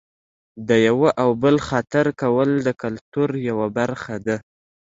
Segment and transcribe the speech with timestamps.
[0.67, 4.37] د یوه او بل خاطر کول د کلتور یوه برخه ده.